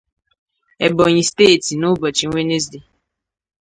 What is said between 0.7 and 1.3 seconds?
Ebonyi